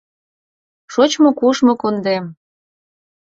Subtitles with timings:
[0.93, 2.25] Шочмо-кушмо кундем!